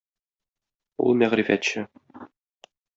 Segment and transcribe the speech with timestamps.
[1.05, 1.87] Ул- мәгърифәтче!